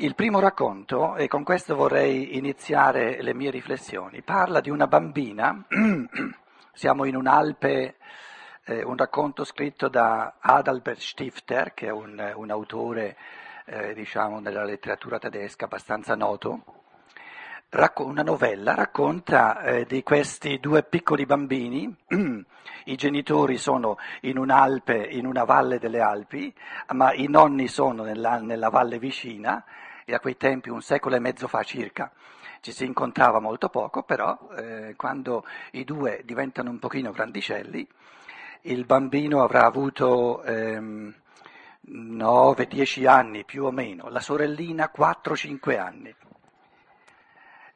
[0.00, 5.64] Il primo racconto, e con questo vorrei iniziare le mie riflessioni, parla di una bambina,
[6.72, 7.96] siamo in un'Alpe,
[8.64, 13.16] eh, un racconto scritto da Adalbert Stifter, che è un, un autore
[13.64, 16.62] eh, diciamo, nella letteratura tedesca abbastanza noto,
[17.96, 21.92] una novella racconta eh, di questi due piccoli bambini,
[22.84, 26.54] i genitori sono in un'Alpe, in una valle delle Alpi,
[26.92, 29.64] ma i nonni sono nella, nella valle vicina
[30.08, 32.10] e a quei tempi, un secolo e mezzo fa circa,
[32.60, 37.86] ci si incontrava molto poco, però eh, quando i due diventano un pochino grandicelli,
[38.62, 41.14] il bambino avrà avuto ehm,
[41.90, 46.16] 9-10 anni più o meno, la sorellina 4-5 anni.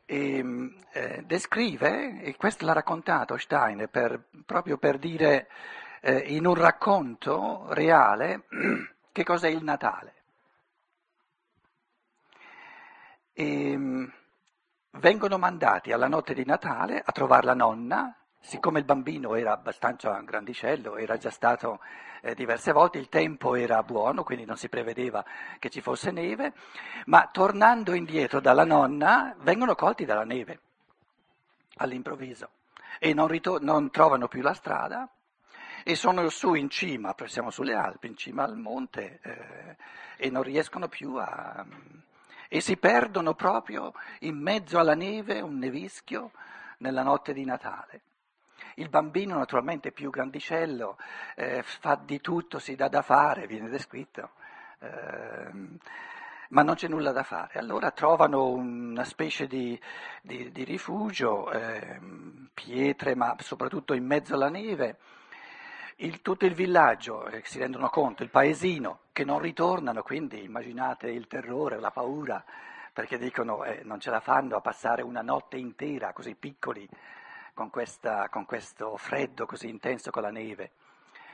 [0.06, 5.48] E, eh, descrive, e questo l'ha raccontato Stein per, proprio per dire
[6.00, 8.44] eh, in un racconto reale
[9.12, 10.21] che cos'è il Natale.
[13.32, 14.04] E mm,
[14.92, 20.18] vengono mandati alla notte di Natale a trovare la nonna, siccome il bambino era abbastanza
[20.20, 21.80] grandicello, era già stato
[22.20, 25.24] eh, diverse volte, il tempo era buono, quindi non si prevedeva
[25.58, 26.52] che ci fosse neve,
[27.06, 30.60] ma tornando indietro dalla nonna vengono colti dalla neve
[31.76, 32.50] all'improvviso.
[32.98, 35.08] E non, ritor- non trovano più la strada
[35.82, 39.76] e sono su in cima, siamo sulle Alpi, in cima al monte eh,
[40.16, 41.64] e non riescono più a
[42.54, 46.32] e si perdono proprio in mezzo alla neve, un nevischio,
[46.80, 48.02] nella notte di Natale.
[48.74, 50.98] Il bambino naturalmente più grandicello
[51.34, 54.32] eh, fa di tutto, si dà da fare, viene descritto,
[54.80, 55.50] eh,
[56.50, 57.58] ma non c'è nulla da fare.
[57.58, 59.80] Allora trovano una specie di,
[60.20, 61.98] di, di rifugio, eh,
[62.52, 64.98] pietre, ma soprattutto in mezzo alla neve
[65.96, 71.10] il, tutto il villaggio, eh, si rendono conto, il paesino, che non ritornano, quindi immaginate
[71.10, 72.42] il terrore, la paura,
[72.92, 76.88] perché dicono eh, non ce la fanno a passare una notte intera così piccoli,
[77.54, 80.72] con, questa, con questo freddo così intenso con la neve.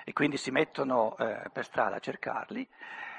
[0.04, 2.66] E quindi si mettono eh, per strada a cercarli.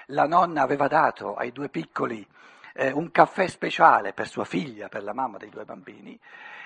[0.07, 2.25] La nonna aveva dato ai due piccoli
[2.73, 6.19] eh, un caffè speciale per sua figlia, per la mamma dei due bambini,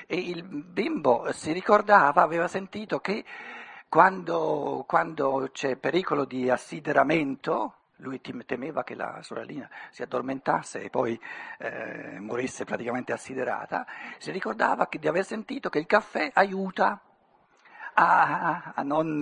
[0.05, 3.23] e il bimbo si ricordava, aveva sentito che
[3.93, 11.19] quando, quando c'è pericolo di assideramento, lui temeva che la sorellina si addormentasse e poi
[11.59, 13.85] eh, morisse praticamente assiderata,
[14.17, 16.99] si ricordava di aver sentito che il caffè aiuta
[17.93, 19.21] a, a, non,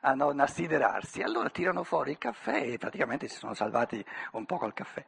[0.00, 1.22] a, non, assiderarsi.
[1.22, 5.06] Allora tirano fuori il caffè e praticamente si sono salvati un po' col caffè.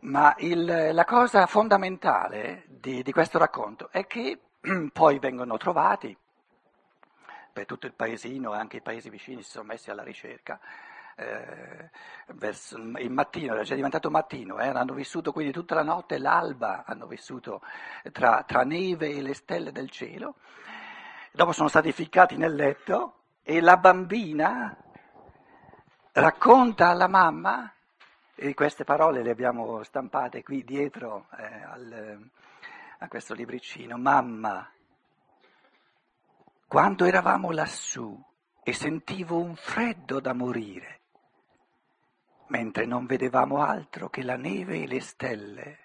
[0.00, 4.40] Ma il, la cosa fondamentale di, di questo racconto è che
[4.94, 6.16] poi vengono trovati
[7.54, 10.60] per tutto il paesino e anche i paesi vicini si sono messi alla ricerca.
[11.16, 11.90] Eh,
[12.34, 16.82] verso, il mattino, era già diventato mattino, eh, hanno vissuto quindi tutta la notte, l'alba,
[16.84, 17.62] hanno vissuto
[18.10, 20.34] tra, tra neve e le stelle del cielo.
[21.30, 24.76] Dopo sono stati ficcati nel letto e la bambina
[26.12, 27.72] racconta alla mamma,
[28.34, 32.30] e queste parole le abbiamo stampate qui dietro eh, al,
[32.98, 34.68] a questo libricino, mamma,
[36.74, 38.20] quando eravamo lassù
[38.64, 41.02] e sentivo un freddo da morire,
[42.48, 45.78] mentre non vedevamo altro che la neve e le stelle.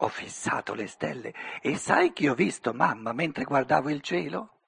[0.00, 1.32] Ho fissato le stelle
[1.62, 4.58] e sai che ho visto mamma mentre guardavo il cielo?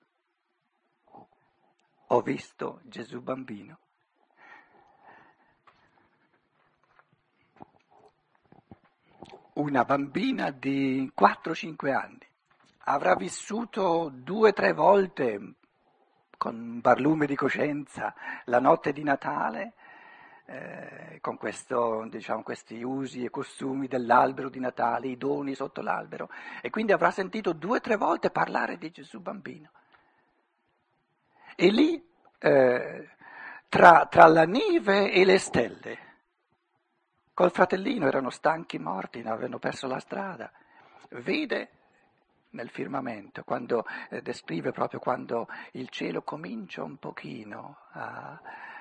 [2.07, 3.81] Ho visto Gesù bambino.
[9.57, 12.30] Una bambina di 4-5 anni
[12.93, 15.55] avrà vissuto due o tre volte
[16.37, 18.15] con barlume di coscienza
[18.47, 19.75] la notte di Natale,
[20.47, 26.31] eh, con questo, diciamo, questi usi e costumi dell'albero di Natale, i doni sotto l'albero,
[26.63, 29.71] e quindi avrà sentito due o tre volte parlare di Gesù bambino.
[31.55, 32.03] E lì,
[32.39, 33.09] eh,
[33.69, 35.99] tra, tra la neve e le stelle,
[37.35, 40.51] col fratellino erano stanchi morti, avevano perso la strada,
[41.11, 41.71] vede
[42.51, 48.41] nel firmamento, quando eh, descrive proprio quando il cielo comincia un pochino a,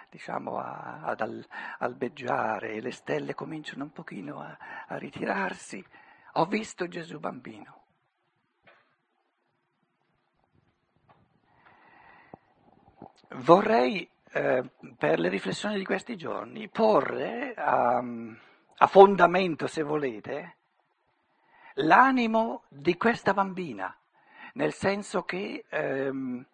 [0.10, 1.46] diciamo, a, ad al,
[1.80, 4.58] albeggiare e le stelle cominciano un pochino a,
[4.88, 5.84] a ritirarsi.
[6.34, 7.78] Ho visto Gesù bambino.
[13.32, 14.64] Vorrei, eh,
[14.98, 18.04] per le riflessioni di questi giorni, porre a,
[18.78, 20.58] a fondamento, se volete,
[21.76, 23.96] l'animo di questa bambina,
[24.54, 26.46] nel senso che ehm,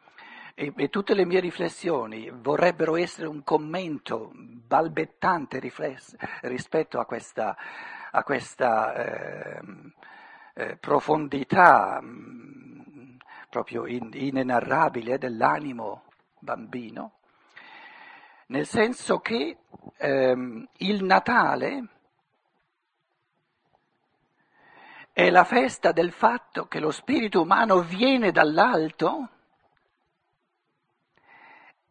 [0.58, 7.58] E, e, tutte le mie riflessioni vorrebbero essere un commento balbettante rifless, rispetto a questa,
[8.10, 9.62] a questa eh,
[10.54, 13.16] eh, profondità mh, mm,
[13.50, 16.04] proprio in, inenarrabile dell'animo
[16.40, 17.18] bambino,
[18.48, 19.58] nel senso che
[19.98, 21.88] ehm, il Natale
[25.16, 29.30] è la festa del fatto che lo spirito umano viene dall'alto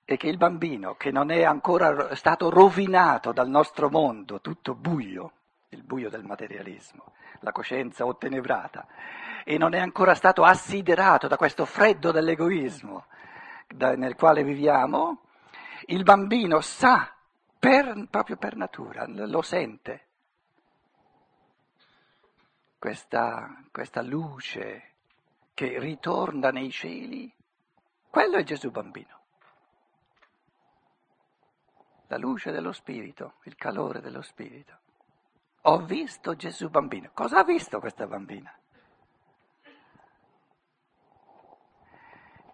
[0.05, 5.33] e che il bambino, che non è ancora stato rovinato dal nostro mondo, tutto buio,
[5.71, 8.87] il buio del materialismo, la coscienza ottenebrata,
[9.43, 13.07] e non è ancora stato assiderato da questo freddo dell'egoismo
[13.79, 15.23] nel quale viviamo,
[15.87, 17.11] il bambino sa
[17.59, 20.04] per, proprio per natura, lo sente,
[22.85, 24.91] questa, questa luce
[25.55, 27.33] che ritorna nei cieli,
[28.11, 29.23] quello è Gesù bambino
[32.09, 34.79] la luce dello Spirito, il calore dello Spirito.
[35.63, 37.11] Ho visto Gesù bambino.
[37.15, 38.55] Cosa ha visto questa bambina?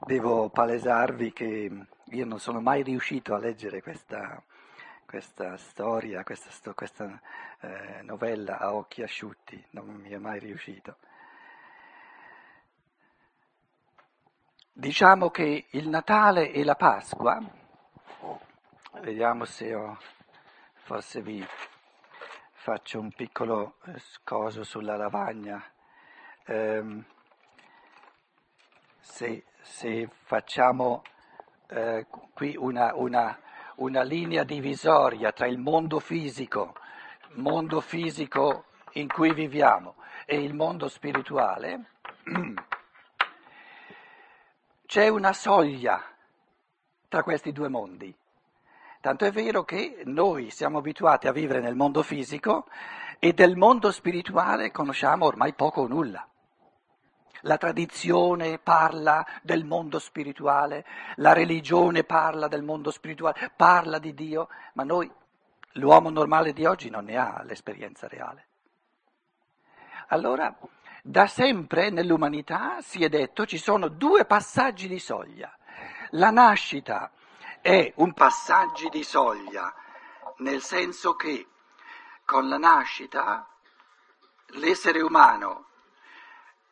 [0.07, 4.41] Devo palesarvi che io non sono mai riuscito a leggere questa,
[5.11, 7.21] questa storia, questa, questa
[7.61, 10.97] eh, novella a occhi asciutti, non mi è mai riuscito.
[14.73, 17.59] Diciamo che il Natale e la Pasqua
[19.01, 19.99] Vediamo se ho,
[20.85, 21.43] forse vi
[22.53, 25.65] faccio un piccolo eh, scoso sulla lavagna.
[26.45, 27.05] Eh,
[29.01, 31.03] se, se, facciamo
[31.69, 33.39] eh, qui una, una,
[33.81, 36.75] una linea divisoria tra il mondo fisico,
[37.35, 39.97] mondo fisico in cui viviamo,
[40.27, 41.85] e il mondo spirituale,
[44.87, 46.03] c'è una soglia
[47.09, 48.15] tra questi due mondi.
[49.01, 52.67] Tanto è vero che noi siamo abituati a vivere nel mondo fisico
[53.19, 56.30] e del mondo spirituale conosciamo ormai poco o nulla.
[57.43, 60.85] La tradizione parla del mondo spirituale,
[61.17, 65.11] la religione parla del mondo spirituale, parla di Dio, ma noi,
[65.73, 68.47] l'uomo normale di oggi, non ne ha l'esperienza reale.
[70.09, 70.55] Allora,
[71.03, 75.57] da sempre nell'umanità si è detto ci sono due passaggi di soglia.
[76.11, 77.11] La nascita
[77.61, 79.73] è un passaggio di soglia,
[80.39, 81.47] nel senso che
[82.25, 83.49] con la nascita
[84.55, 85.70] l'essere umano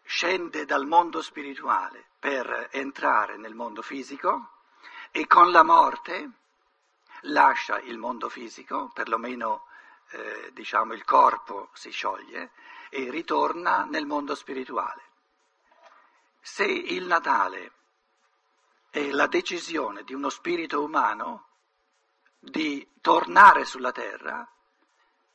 [0.08, 4.52] scende dal mondo spirituale per entrare nel mondo fisico
[5.10, 6.30] e con la morte
[7.22, 9.66] lascia il mondo fisico, perlomeno
[10.12, 12.52] eh, diciamo il corpo si scioglie
[12.88, 15.02] e ritorna nel mondo spirituale.
[16.40, 17.72] Se il Natale
[18.88, 21.48] è la decisione di uno spirito umano
[22.38, 24.50] di tornare sulla terra,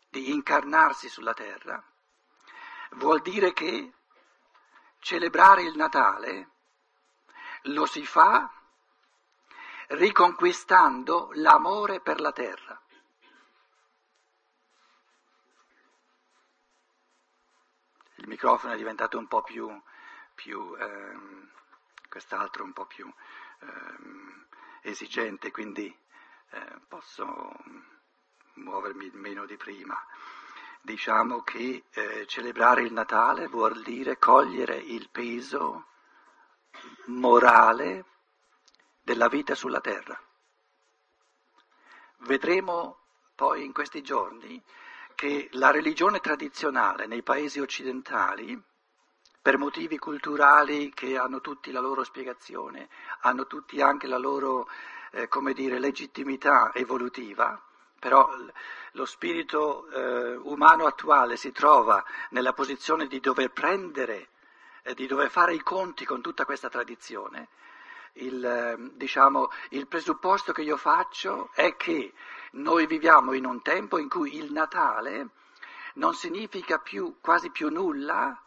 [0.09, 1.81] di incarnarsi sulla terra,
[2.93, 3.93] vuol dire che
[5.03, 6.49] celebrare il Natale
[7.63, 8.49] lo si fa
[9.89, 12.81] riconquistando l'amore per la terra.
[18.15, 19.69] Il microfono è diventato un po' più,
[20.33, 21.51] più ehm,
[22.07, 23.11] quest'altro un po' più
[23.59, 24.45] ehm,
[24.81, 25.93] esigente, quindi
[26.51, 27.51] eh, posso
[28.53, 30.01] muovermi meno di prima.
[30.85, 35.85] Diciamo che eh, celebrare il Natale vuol dire cogliere il peso
[37.05, 38.03] morale
[39.01, 40.21] della vita sulla terra.
[42.25, 42.97] Vedremo
[43.33, 44.61] poi in questi giorni
[45.15, 48.61] che la religione tradizionale nei paesi occidentali
[49.41, 52.89] per motivi culturali che hanno tutti la loro spiegazione,
[53.21, 54.67] hanno tutti anche la loro,
[55.11, 57.57] eh, dire, legittimità evolutiva,
[58.03, 58.29] però
[58.91, 64.27] lo spirito eh, umano attuale si trova nella posizione di dover prendere,
[64.81, 67.47] eh, di dover fare i conti con tutta questa tradizione.
[68.15, 72.11] Il, ehm, diciamo, il presupposto che io faccio è che
[72.51, 75.29] noi viviamo in un tempo in cui il Natale
[75.93, 78.37] non significa più, quasi più nulla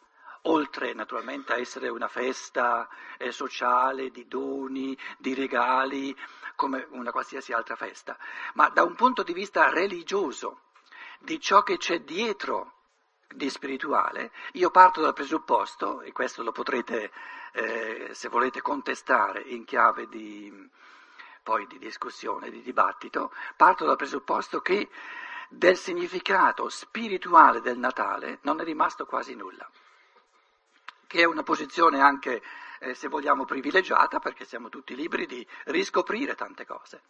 [0.47, 2.89] oltre naturalmente a essere una festa
[3.19, 6.17] eh, sociale di doni, di regali,
[6.55, 8.17] come una qualsiasi altra festa,
[8.55, 10.63] ma da un punto di vista religioso,
[11.21, 12.73] di ciò che c'è dietro
[13.29, 17.11] di spirituale, io parto dal presupposto, e questo lo potrete,
[17.53, 20.71] eh, se volete, contestare in chiave di,
[21.43, 24.89] poi di discussione, di dibattito, parto dal presupposto che
[25.49, 29.69] del significato spirituale del Natale non è rimasto quasi nulla
[31.07, 32.43] che è una posizione anche
[32.81, 37.03] eh, se vogliamo, privilegiata perché siamo tutti liberi di riscoprire tante cose.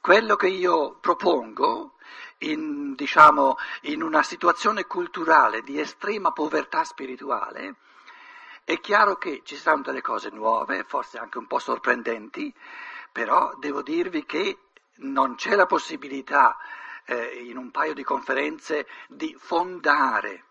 [0.00, 1.94] Quello che io propongo
[2.38, 7.76] in, diciamo, in una situazione culturale di estrema povertà spirituale,
[8.64, 12.52] è chiaro che ci saranno delle cose nuove, forse anche un po' sorprendenti,
[13.12, 14.58] però devo dirvi che
[14.96, 16.56] non c'è la possibilità
[17.04, 20.44] eh, in un paio di conferenze di fondare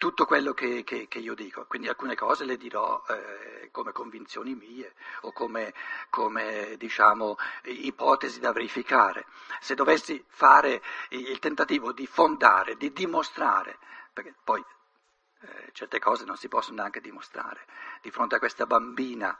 [0.00, 4.54] tutto quello che, che, che, io dico, quindi alcune cose le dirò eh, come convinzioni
[4.54, 5.74] mie o come,
[6.08, 9.26] come diciamo, ipotesi da verificare.
[9.60, 13.76] Se dovessi fare il tentativo di fondare, di dimostrare,
[14.10, 14.64] perché poi
[15.42, 17.66] eh, certe cose non si possono neanche dimostrare,
[18.00, 19.38] di fronte a questa bambina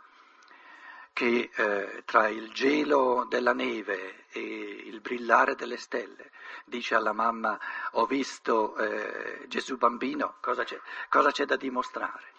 [1.14, 6.29] che eh, tra il gelo della neve e il brillare delle stelle
[6.70, 7.58] dice alla mamma
[7.92, 12.32] ho visto eh, Gesù bambino, cosa c'è, cosa c'è da dimostrare?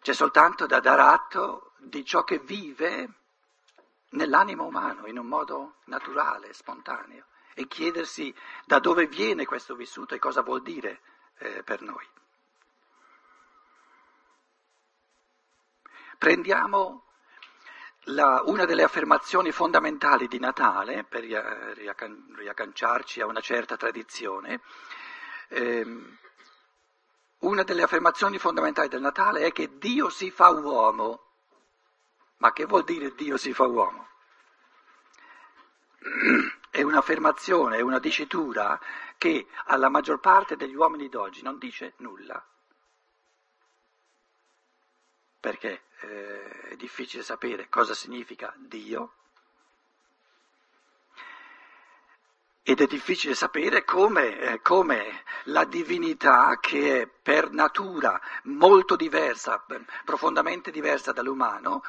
[0.00, 3.08] C'è soltanto da dar atto di ciò che vive
[4.10, 10.18] nell'animo umano in un modo naturale, spontaneo e chiedersi da dove viene questo vissuto e
[10.18, 11.00] cosa vuol dire
[11.38, 12.08] eh, per noi.
[16.16, 17.09] Prendiamo
[18.10, 24.60] la, una delle affermazioni fondamentali di Natale, per riagganciarci a una certa tradizione,
[25.48, 26.18] ehm,
[27.40, 31.28] una delle affermazioni fondamentali del Natale è che Dio si fa uomo.
[32.38, 34.08] Ma che vuol dire Dio si fa uomo?
[36.70, 38.78] È un'affermazione, è una dicitura
[39.18, 42.42] che alla maggior parte degli uomini d'oggi non dice nulla.
[45.40, 45.82] Perché?
[46.00, 49.14] Eh, è difficile sapere cosa significa Dio
[52.62, 59.64] ed è difficile sapere come, eh, come, la divinità, che è per natura molto diversa,
[60.04, 61.82] profondamente diversa dall'umano,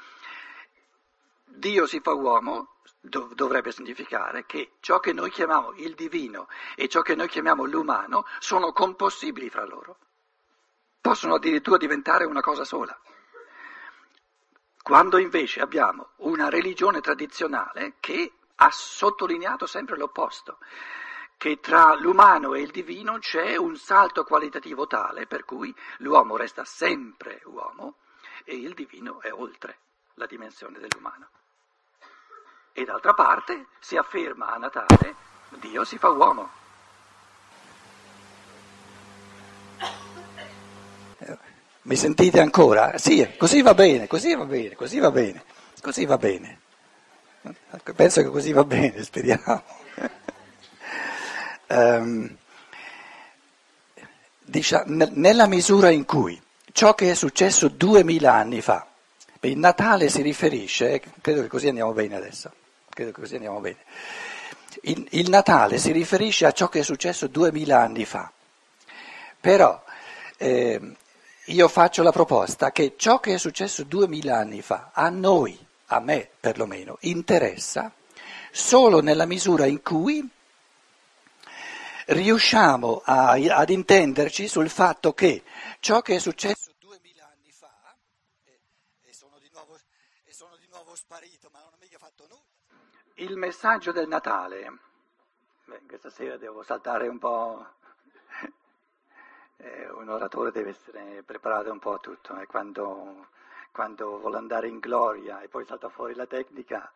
[1.46, 6.88] Dio si fa uomo, dov- dovrebbe significare che ciò che noi chiamiamo il divino e
[6.88, 9.98] ciò che noi chiamiamo l'umano sono compossibili fra loro,
[11.00, 13.00] possono addirittura diventare una cosa sola.
[14.92, 20.58] Quando invece abbiamo una religione tradizionale che ha sottolineato sempre l'opposto,
[21.38, 26.66] che tra l'umano e il divino c'è un salto qualitativo tale per cui l'uomo resta
[26.66, 28.00] sempre uomo
[28.44, 29.78] e il divino è oltre
[30.16, 31.30] la dimensione dell'umano.
[32.74, 35.16] E d'altra parte si afferma a Natale
[35.52, 36.61] Dio si fa uomo.
[41.84, 42.98] Mi sentite ancora?
[42.98, 45.44] Sì, così va bene, così va bene, così va bene,
[45.82, 46.60] così va bene.
[47.96, 49.64] Penso che così va bene, speriamo.
[51.70, 52.38] um,
[54.40, 56.40] diciamo, nella misura in cui
[56.72, 58.86] ciò che è successo duemila anni fa,
[59.40, 62.52] il Natale si riferisce, credo che così andiamo bene adesso,
[62.90, 63.78] credo che così andiamo bene,
[64.82, 68.32] il, il Natale si riferisce a ciò che è successo duemila anni fa,
[69.40, 69.84] però
[70.38, 70.96] eh,
[71.52, 76.00] io faccio la proposta che ciò che è successo duemila anni fa, a noi, a
[76.00, 77.92] me perlomeno, interessa
[78.52, 80.28] solo nella misura in cui
[82.08, 85.44] riusciamo a, ad intenderci sul fatto che
[85.80, 87.96] ciò che è successo duemila anni fa,
[88.46, 88.60] e,
[89.04, 89.14] e,
[89.52, 89.78] nuovo,
[90.24, 93.26] e, sono di nuovo, sparito, ma non ho mica fatto nulla.
[93.26, 94.80] Il messaggio del Natale,
[95.66, 97.80] beh, questa sera devo saltare un po'
[99.62, 102.46] eh, un oratore deve essere preparato un po' a tutto e eh.
[102.48, 103.28] quando,
[103.72, 106.92] quando vuole andare in gloria e poi salta fuori la tecnica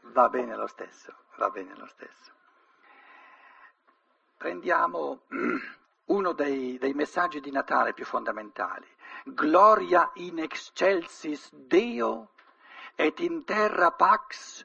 [0.00, 2.32] va bene lo stesso, va bene lo stesso.
[4.36, 5.22] Prendiamo
[6.06, 8.86] uno dei, dei messaggi di Natale più fondamentali.
[9.24, 12.30] Gloria in excelsis Deo
[12.94, 14.64] et in terra pax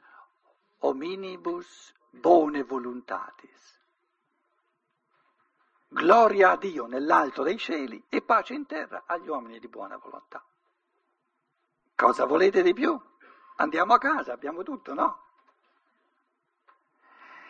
[0.80, 3.79] hominibus bone voluntatis.
[5.91, 10.43] Gloria a Dio nell'alto dei cieli e pace in terra agli uomini di buona volontà.
[11.96, 12.98] Cosa volete di più?
[13.55, 15.24] Andiamo a casa, abbiamo tutto, no?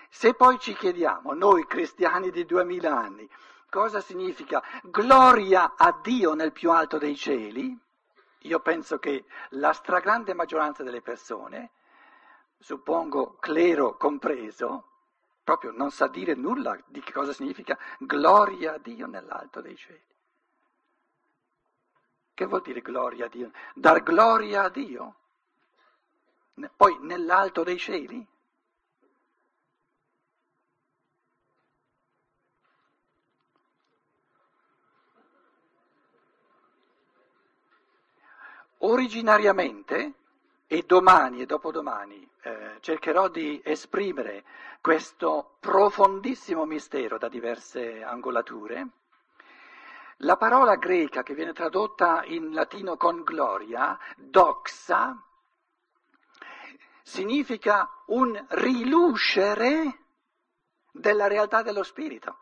[0.09, 3.29] Se poi ci chiediamo, noi cristiani di duemila anni,
[3.69, 7.77] cosa significa gloria a Dio nel più alto dei cieli,
[8.43, 11.71] io penso che la stragrande maggioranza delle persone,
[12.57, 14.85] suppongo clero compreso,
[15.49, 20.15] proprio non sa dire nulla di che cosa significa gloria a Dio nell'alto dei cieli.
[22.35, 23.51] Che vuol dire gloria a Dio?
[23.73, 25.15] Dar gloria a Dio?
[26.75, 28.27] Poi nell'alto dei cieli?
[38.81, 40.13] originariamente,
[40.71, 44.45] e domani e dopodomani eh, cercherò di esprimere
[44.81, 48.87] questo profondissimo mistero da diverse angolature,
[50.17, 55.19] la parola greca che viene tradotta in latino con gloria, doxa,
[57.01, 60.01] significa un rilucere
[60.91, 62.37] della realtà dello spirito.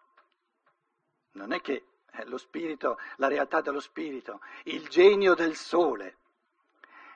[1.31, 1.85] Non è che
[2.25, 6.17] lo spirito, la realtà dello spirito, il genio del sole,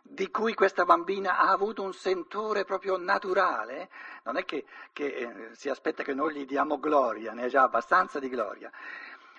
[0.02, 3.90] di cui questa bambina ha avuto un sentore proprio naturale,
[4.24, 7.64] non è che, che eh, si aspetta che noi gli diamo gloria, ne ha già
[7.64, 8.72] abbastanza di gloria.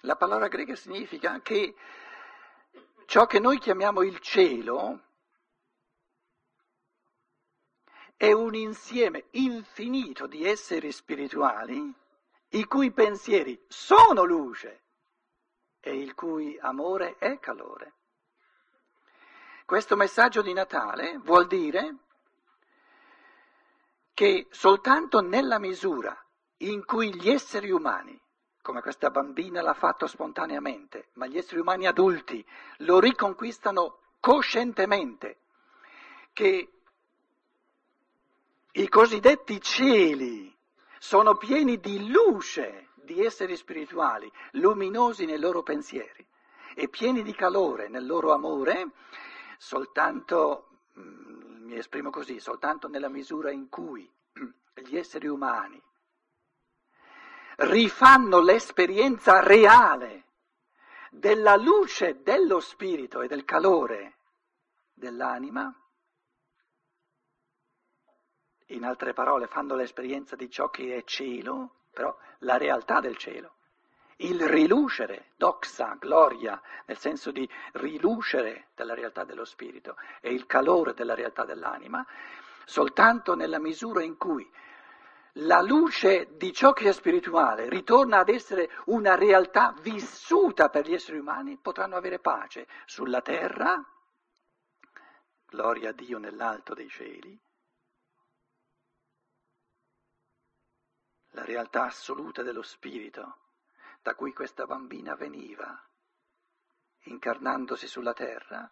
[0.01, 1.75] La parola greca significa che
[3.07, 5.01] ciò che noi chiamiamo il cielo
[8.17, 11.93] è un insieme infinito di esseri spirituali
[12.51, 14.83] i cui pensieri sono luce
[15.81, 17.95] e il cui amore è calore.
[19.65, 21.97] Questo messaggio di Natale vuol dire
[24.15, 26.17] che soltanto nella misura
[26.59, 28.19] in cui gli esseri umani,
[28.61, 32.45] come questa bambina l'ha fatto spontaneamente, ma gli esseri umani adulti
[32.79, 35.39] lo riconquistano coscientemente,
[36.33, 36.71] che
[38.73, 40.55] i cosiddetti cieli
[40.99, 46.25] sono pieni di luce di esseri spirituali, luminosi nei loro pensieri
[46.75, 48.87] e pieni di calore nel loro amore,
[49.63, 54.11] soltanto, mm, mi esprimo così, soltanto nella misura in cui
[54.75, 55.81] gli esseri umani
[57.59, 60.25] rifanno l'esperienza reale
[61.13, 64.17] della luce dello spirito e del calore
[64.93, 65.73] dell'anima,
[68.67, 73.59] in altre parole fanno l'esperienza di ciò che è cielo, però la realtà del cielo,
[74.17, 80.95] il rilucere, doxa, gloria, nel senso di rilucere della realtà dello spirito e il calore
[80.95, 82.07] della realtà dell'anima,
[82.65, 84.49] soltanto nella misura in cui
[85.37, 90.93] la luce di ciò che è spirituale ritorna ad essere una realtà vissuta per gli
[90.93, 93.83] esseri umani, potranno avere pace sulla terra,
[95.47, 97.39] gloria a Dio nell'alto dei cieli,
[101.31, 103.39] la realtà assoluta dello spirito
[104.03, 105.81] da cui questa bambina veniva,
[107.05, 108.71] incarnandosi sulla terra,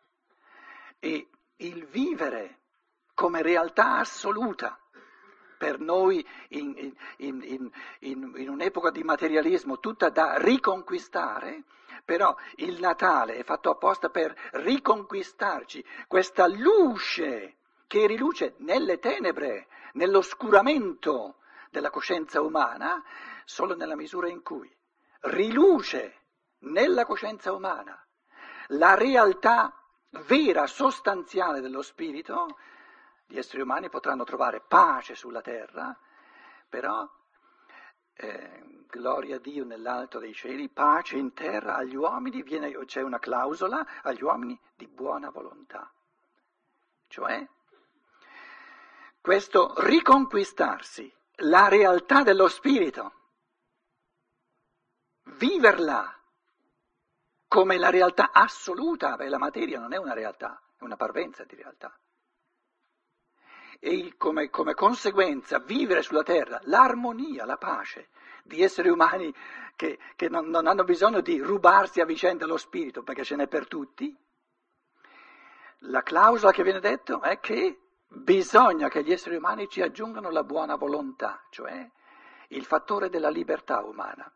[0.98, 2.58] e il vivere
[3.14, 4.78] come realtà assoluta
[5.56, 6.74] per noi in,
[7.18, 11.64] in, in, in, un'epoca di materialismo tutta da riconquistare,
[12.04, 21.36] però il Natale è fatto apposta per riconquistarci questa luce che riluce nelle tenebre, nell'oscuramento
[21.70, 23.02] della coscienza umana,
[23.44, 24.74] solo nella misura in cui
[25.20, 26.16] riluce
[26.60, 28.02] nella coscienza umana
[28.74, 29.74] la realtà
[30.26, 32.58] vera, sostanziale dello spirito,
[33.26, 35.96] gli esseri umani potranno trovare pace sulla terra,
[36.68, 37.08] però
[38.14, 43.18] eh, gloria a Dio nell'alto dei cieli, pace in terra agli uomini, viene, c'è una
[43.18, 45.90] clausola agli uomini di buona volontà.
[47.08, 47.48] Cioè,
[49.20, 53.12] questo riconquistarsi la realtà dello spirito,
[55.40, 56.14] viverla
[57.48, 61.56] come la realtà assoluta, beh, la materia non è una realtà, è una parvenza di
[61.56, 61.92] realtà.
[63.80, 68.10] E come, come conseguenza vivere sulla terra l'armonia, la pace
[68.44, 69.34] di esseri umani
[69.74, 73.48] che, che non, non hanno bisogno di rubarsi a vicenda lo spirito perché ce n'è
[73.48, 74.14] per tutti,
[75.84, 80.44] la clausola che viene detto è che bisogna che gli esseri umani ci aggiungano la
[80.44, 81.88] buona volontà, cioè
[82.48, 84.30] il fattore della libertà umana.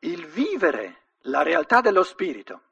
[0.00, 2.62] Il vivere la realtà dello spirito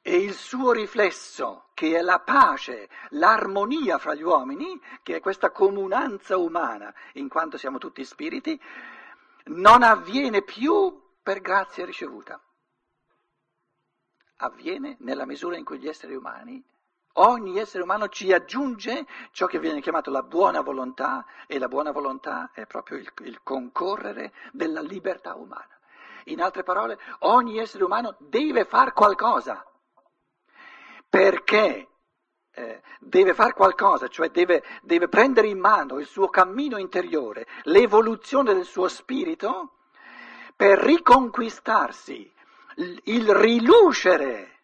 [0.00, 5.50] e il suo riflesso, che è la pace, l'armonia fra gli uomini, che è questa
[5.50, 8.58] comunanza umana, in quanto siamo tutti spiriti,
[9.46, 12.40] non avviene più per grazia ricevuta.
[14.36, 16.64] Avviene nella misura in cui gli esseri umani
[17.20, 21.90] Ogni essere umano ci aggiunge ciò che viene chiamato la buona volontà e la buona
[21.90, 25.76] volontà è proprio il, il concorrere della libertà umana.
[26.24, 29.64] In altre parole, ogni essere umano deve fare qualcosa
[31.08, 31.88] perché
[32.52, 38.54] eh, deve fare qualcosa, cioè deve, deve prendere in mano il suo cammino interiore, l'evoluzione
[38.54, 39.72] del suo spirito
[40.54, 42.32] per riconquistarsi
[43.04, 44.57] il rilucere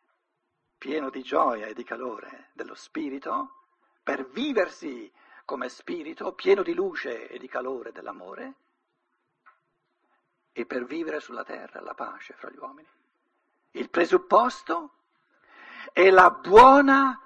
[0.84, 3.62] pieno di gioia e di calore dello spirito,
[4.02, 5.10] per viversi
[5.46, 8.54] come spirito pieno di luce e di calore dell'amore
[10.52, 12.86] e per vivere sulla terra la pace fra gli uomini.
[13.70, 14.90] Il presupposto
[15.90, 17.18] è la buona,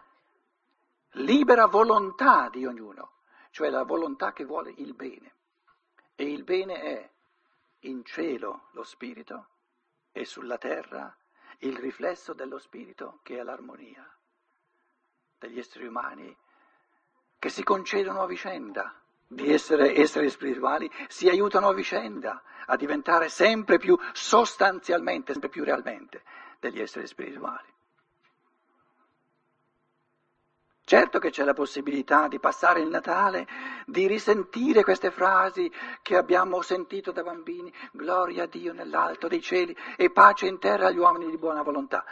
[1.15, 3.15] libera volontà di ognuno,
[3.51, 5.35] cioè la volontà che vuole il bene.
[6.15, 7.11] E il bene è
[7.81, 9.49] in cielo lo spirito
[10.13, 11.13] e sulla terra
[11.59, 14.07] il riflesso dello spirito che è l'armonia
[15.39, 16.37] degli esseri umani
[17.39, 23.29] che si concedono a vicenda di essere esseri spirituali, si aiutano a vicenda a diventare
[23.29, 26.23] sempre più sostanzialmente, sempre più realmente
[26.59, 27.77] degli esseri spirituali.
[30.89, 33.47] Certo che c'è la possibilità di passare il Natale,
[33.85, 35.71] di risentire queste frasi
[36.01, 40.87] che abbiamo sentito da bambini, gloria a Dio nell'alto dei cieli e pace in terra
[40.87, 42.07] agli uomini di buona volontà.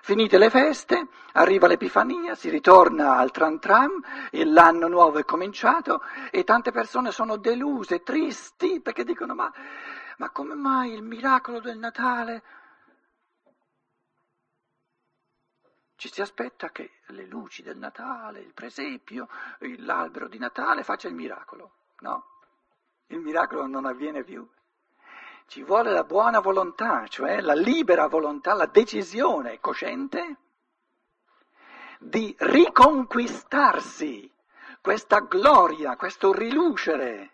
[0.00, 6.42] Finite le feste, arriva l'Epifania, si ritorna al tram tram, l'anno nuovo è cominciato e
[6.42, 9.52] tante persone sono deluse, tristi, perché dicono ma,
[10.16, 12.42] ma come mai il miracolo del Natale?
[16.02, 19.28] Ci si aspetta che le luci del Natale, il presepio,
[19.76, 21.74] l'albero di Natale faccia il miracolo.
[22.00, 22.40] No,
[23.06, 24.44] il miracolo non avviene più.
[25.46, 30.38] Ci vuole la buona volontà, cioè la libera volontà, la decisione cosciente
[32.00, 34.28] di riconquistarsi
[34.80, 37.30] questa gloria, questo rilucere,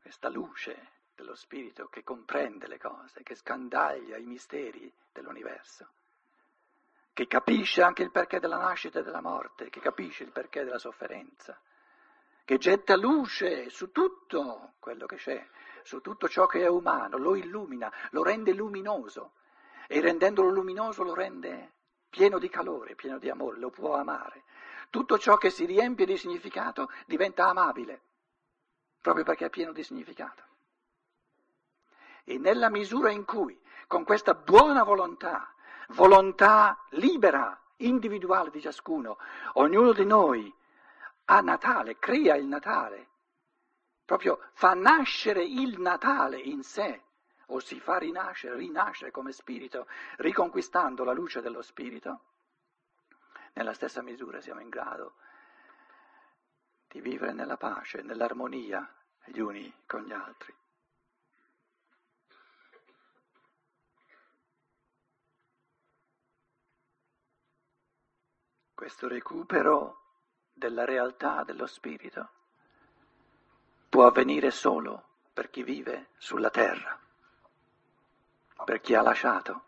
[0.00, 5.86] questa luce dello spirito che comprende le cose, che scandaglia i misteri dell'universo
[7.12, 10.78] che capisce anche il perché della nascita e della morte, che capisce il perché della
[10.78, 11.58] sofferenza,
[12.44, 15.46] che getta luce su tutto quello che c'è,
[15.82, 19.32] su tutto ciò che è umano, lo illumina, lo rende luminoso
[19.86, 21.72] e rendendolo luminoso lo rende
[22.08, 24.44] pieno di calore, pieno di amore, lo può amare.
[24.90, 28.00] Tutto ciò che si riempie di significato diventa amabile,
[29.00, 30.42] proprio perché è pieno di significato.
[32.24, 35.54] E nella misura in cui, con questa buona volontà,
[35.92, 39.18] volontà libera, individuale di ciascuno.
[39.54, 40.52] Ognuno di noi
[41.26, 43.08] ha Natale, crea il Natale,
[44.04, 47.02] proprio fa nascere il Natale in sé,
[47.46, 52.20] o si fa rinascere, rinascere come spirito, riconquistando la luce dello spirito.
[53.54, 55.14] Nella stessa misura siamo in grado
[56.88, 58.88] di vivere nella pace, nell'armonia
[59.24, 60.54] gli uni con gli altri.
[68.80, 69.98] Questo recupero
[70.54, 72.30] della realtà dello spirito
[73.90, 76.98] può avvenire solo per chi vive sulla terra,
[78.64, 79.64] per chi ha lasciato,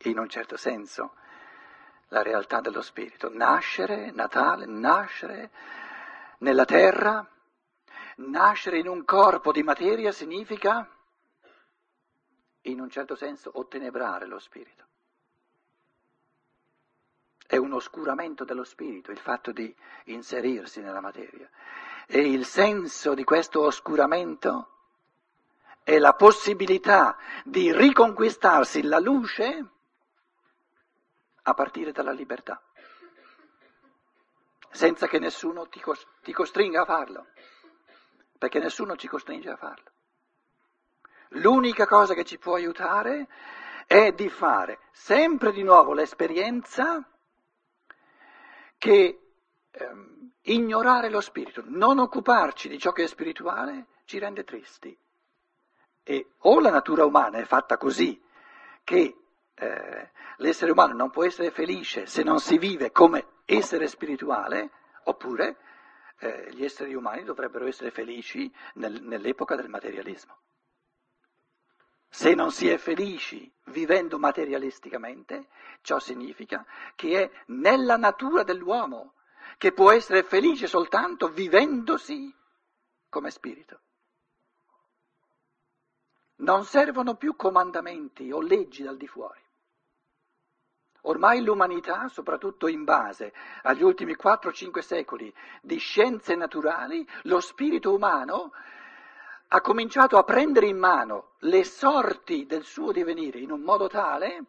[0.00, 1.14] in un certo senso,
[2.08, 3.30] la realtà dello spirito.
[3.32, 5.50] Nascere, Natale, nascere
[6.40, 7.26] nella terra,
[8.16, 10.86] nascere in un corpo di materia significa,
[12.60, 14.88] in un certo senso, ottenebrare lo spirito.
[17.50, 21.50] È un oscuramento dello spirito il fatto di inserirsi nella materia.
[22.06, 24.68] E il senso di questo oscuramento
[25.82, 29.66] è la possibilità di riconquistarsi la luce
[31.42, 32.62] a partire dalla libertà,
[34.70, 37.26] senza che nessuno ti, costringa a farlo,
[38.38, 39.90] perché nessuno ci costringe a farlo.
[41.30, 43.26] L'unica cosa che ci può aiutare
[43.88, 47.04] è di fare sempre di nuovo l'esperienza
[48.80, 49.20] che
[49.70, 54.98] ehm, ignorare lo spirito, non occuparci di ciò che è spirituale, ci rende tristi.
[56.02, 58.18] E o la natura umana è fatta così
[58.82, 59.16] che
[59.54, 64.70] eh, l'essere umano non può essere felice se non si vive come essere spirituale,
[65.04, 65.58] oppure
[66.20, 70.38] eh, gli esseri umani dovrebbero essere felici nel, nell'epoca del materialismo.
[72.12, 75.46] Se non si è felici vivendo materialisticamente,
[75.80, 79.14] ciò significa che è nella natura dell'uomo
[79.56, 82.34] che può essere felice soltanto vivendosi
[83.08, 83.80] come spirito.
[86.36, 89.40] Non servono più comandamenti o leggi dal di fuori.
[91.02, 98.52] Ormai l'umanità, soprattutto in base agli ultimi 4-5 secoli di scienze naturali, lo spirito umano
[99.52, 104.44] ha cominciato a prendere in mano le sorti del suo divenire in un modo tale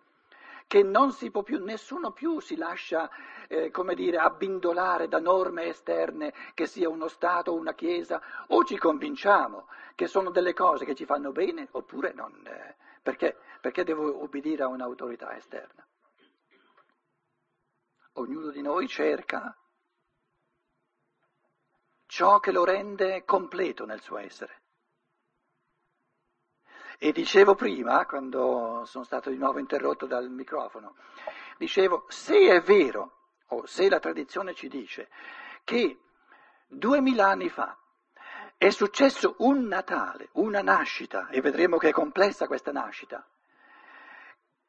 [0.68, 3.10] che non si può più, nessuno più si lascia,
[3.48, 8.64] eh, come dire, abbindolare da norme esterne, che sia uno Stato o una Chiesa, o
[8.64, 12.40] ci convinciamo che sono delle cose che ci fanno bene, oppure non.
[12.46, 13.36] Eh, perché?
[13.60, 15.86] Perché devo obbedire a un'autorità esterna?
[18.14, 19.54] Ognuno di noi cerca
[22.06, 24.61] ciò che lo rende completo nel suo essere.
[27.04, 30.98] E dicevo prima, quando sono stato di nuovo interrotto dal microfono,
[31.58, 35.10] dicevo, se è vero, o se la tradizione ci dice,
[35.64, 36.00] che
[36.68, 37.76] duemila anni fa
[38.56, 43.28] è successo un Natale, una nascita, e vedremo che è complessa questa nascita,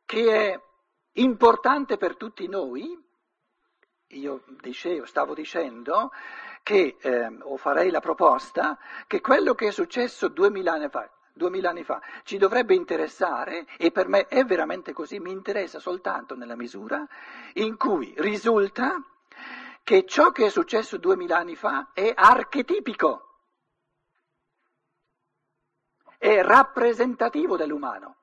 [0.07, 0.61] che è
[1.21, 2.99] importante per tutti noi,
[4.07, 6.11] io dicevo, stavo dicendo
[6.63, 11.71] che, eh, o farei la proposta, che quello che è successo duemila anni fa, duemila
[11.71, 16.57] anni fa ci dovrebbe interessare, e per me è veramente così, mi interessa soltanto nella
[16.57, 17.07] misura
[17.55, 19.03] in cui risulta
[19.83, 23.29] che ciò che è successo duemila anni fa è archetipico,
[26.19, 28.17] è rappresentativo dell'umano.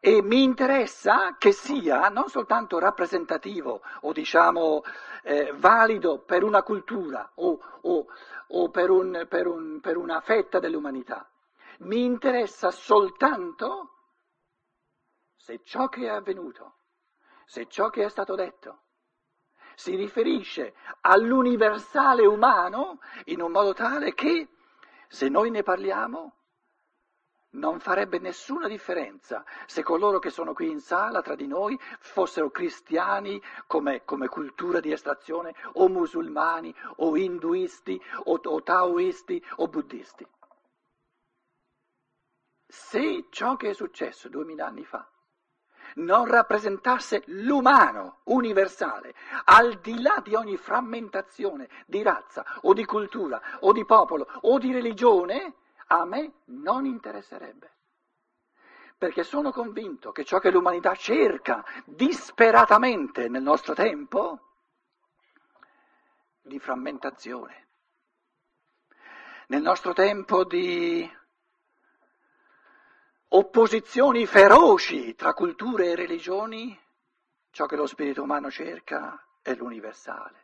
[0.00, 4.82] E mi interessa che sia non soltanto rappresentativo o diciamo
[5.22, 8.06] eh, valido per una cultura o, o,
[8.48, 11.26] o per, un, per, un, per una fetta dell'umanità,
[11.80, 13.90] mi interessa soltanto
[15.36, 16.76] se ciò che è avvenuto,
[17.44, 18.82] se ciò che è stato detto,
[19.74, 24.48] si riferisce all'universale umano in un modo tale che
[25.08, 26.32] se noi ne parliamo
[27.54, 32.50] non farebbe nessuna differenza se coloro che sono qui in sala tra di noi fossero
[32.50, 40.26] cristiani come, come cultura di estrazione o musulmani o induisti o, o taoisti o buddisti.
[42.94, 45.04] Se ciò che è successo duemila anni fa
[45.94, 53.58] non rappresentasse l'umano universale, al di là di ogni frammentazione di razza o di cultura
[53.62, 55.54] o di popolo o di religione,
[55.88, 57.72] a me non interesserebbe.
[58.96, 64.38] Perché sono convinto che ciò che l'umanità cerca disperatamente nel nostro tempo,
[66.42, 67.66] di frammentazione,
[69.48, 71.10] nel nostro tempo di
[73.36, 76.78] opposizioni feroci tra culture e religioni,
[77.50, 80.42] ciò che lo spirito umano cerca è l'universale.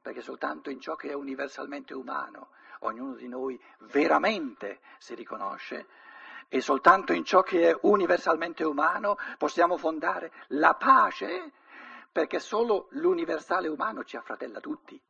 [0.00, 5.86] Perché soltanto in ciò che è universalmente umano ognuno di noi veramente si riconosce
[6.48, 11.52] e soltanto in ciò che è universalmente umano possiamo fondare la pace
[12.12, 15.00] perché solo l'universale umano ci affratella tutti.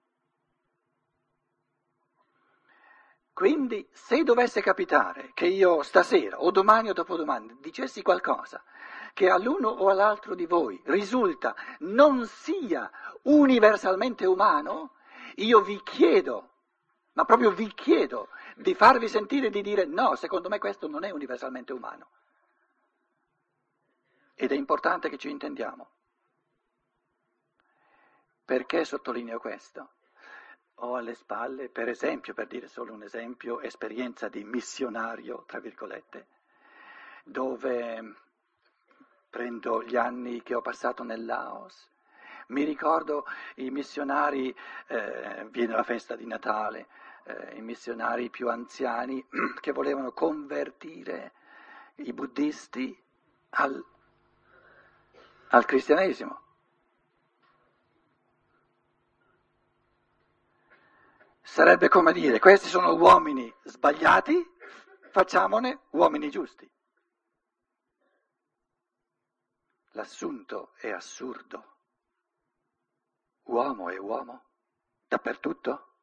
[3.40, 8.62] Quindi se dovesse capitare che io stasera o domani o dopodomani dicessi qualcosa
[9.14, 12.90] che all'uno o all'altro di voi risulta non sia
[13.22, 14.96] universalmente umano,
[15.36, 16.50] io vi chiedo,
[17.14, 21.10] ma proprio vi chiedo di farvi sentire di dire no, secondo me questo non è
[21.10, 22.10] universalmente umano.
[24.34, 25.88] Ed è importante che ci intendiamo.
[28.44, 29.92] Perché sottolineo questo?
[30.82, 36.26] Ho alle spalle, per esempio, per dire solo un esempio, esperienza di missionario, tra virgolette,
[37.24, 38.14] dove
[39.28, 41.88] prendo gli anni che ho passato nel Laos.
[42.48, 43.24] Mi ricordo
[43.56, 44.54] i missionari,
[44.88, 46.88] eh, viene la festa di Natale,
[47.24, 49.24] eh, i missionari più anziani
[49.60, 51.32] che volevano convertire
[51.96, 52.98] i buddisti
[53.50, 53.84] al,
[55.48, 56.40] al cristianesimo.
[61.50, 64.40] Sarebbe come dire, questi sono uomini sbagliati,
[65.10, 66.70] facciamone uomini giusti.
[69.94, 71.78] L'assunto è assurdo.
[73.46, 74.44] Uomo è uomo,
[75.08, 75.94] dappertutto.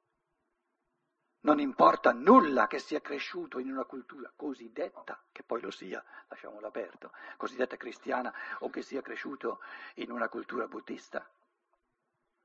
[1.39, 6.67] Non importa nulla che sia cresciuto in una cultura cosiddetta, che poi lo sia, lasciamolo
[6.67, 9.61] aperto, cosiddetta cristiana o che sia cresciuto
[9.95, 11.25] in una cultura buddista.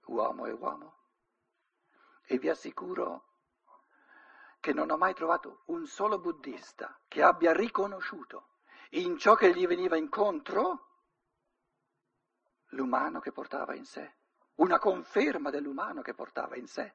[0.04, 1.00] Uomo è uomo
[2.24, 3.24] e vi assicuro
[4.60, 8.50] che non ho mai trovato un solo buddista che abbia riconosciuto
[8.90, 10.88] in ciò che gli veniva incontro
[12.68, 14.14] l'umano che portava in sé,
[14.56, 16.94] una conferma dell'umano che portava in sé.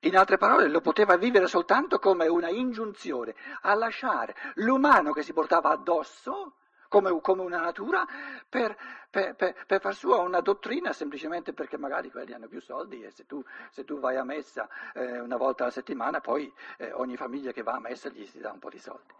[0.00, 5.32] In altre parole, lo poteva vivere soltanto come una ingiunzione a lasciare l'umano che si
[5.32, 6.56] portava addosso
[6.92, 8.06] come, come una natura
[8.46, 8.76] per,
[9.08, 13.10] per, per, per, far sua una dottrina semplicemente perché magari quelli hanno più soldi e
[13.10, 17.16] se tu, se tu vai a messa eh, una volta alla settimana poi eh, ogni
[17.16, 19.14] famiglia che va a messa gli si dà un po' di soldi.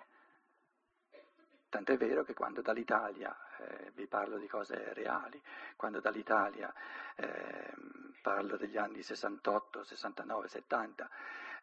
[1.71, 5.41] Tant'è vero che quando dall'Italia, eh, vi parlo di cose reali,
[5.75, 6.71] quando dall'Italia,
[7.17, 7.73] eh,
[8.21, 11.09] parlo degli anni 68, 69, 70,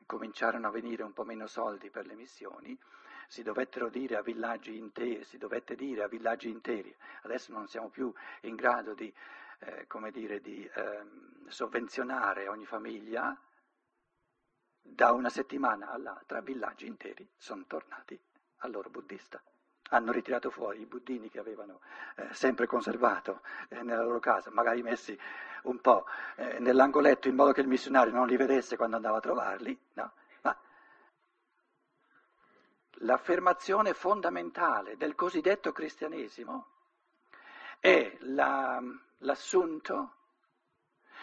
[0.08, 2.76] cominciarono a venire un po' meno soldi per le missioni,
[3.30, 7.90] si dovettero dire a villaggi interi, si dovette dire a villaggi interi, adesso non siamo
[7.90, 8.12] più
[8.42, 9.14] in grado di,
[9.60, 11.06] eh, come dire, di eh,
[11.48, 13.40] sovvenzionare ogni famiglia,
[14.82, 18.20] da una settimana all'altra villaggi interi sono tornati
[18.62, 19.40] al loro buddista,
[19.90, 21.82] hanno ritirato fuori i buddini che avevano
[22.16, 25.16] eh, sempre conservato eh, nella loro casa, magari messi
[25.64, 29.22] un po' eh, nell'angoletto in modo che il missionario non li vedesse quando andava a
[29.22, 30.14] trovarli, no?
[33.00, 36.68] Ma l'affermazione fondamentale del cosiddetto cristianesimo
[37.80, 38.82] è la,
[39.20, 40.14] l'assunto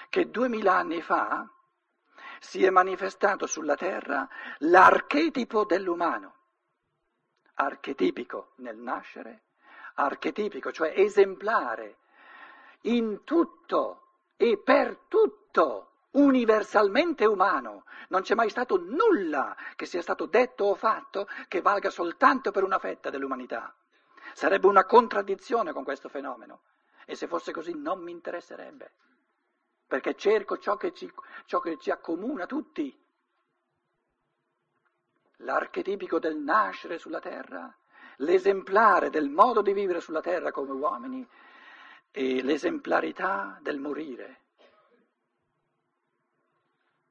[0.08, 1.48] che duemila anni fa
[2.40, 6.34] si è manifestato sulla terra l'archetipo dell'umano
[7.56, 9.44] archetipico nel nascere,
[9.94, 11.98] archetipico, cioè esemplare,
[12.82, 14.02] in tutto
[14.36, 17.84] e per tutto, universalmente umano.
[18.08, 22.64] Non c'è mai stato nulla che sia stato detto o fatto che valga soltanto per
[22.64, 23.74] una fetta dell'umanità.
[24.34, 26.62] Sarebbe una contraddizione con questo fenomeno
[27.06, 28.92] e se fosse così non mi interesserebbe,
[29.86, 31.10] perché cerco ciò che ci,
[31.44, 33.04] ciò che ci accomuna tutti
[35.40, 37.74] l'archetipico del nascere sulla terra,
[38.16, 41.26] l'esemplare del modo di vivere sulla terra come uomini
[42.10, 44.45] e l'esemplarità del morire,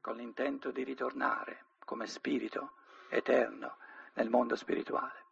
[0.06, 2.74] con l'intento di ritornare come spirito
[3.10, 3.78] eterno
[4.14, 5.25] nel mondo spirituale.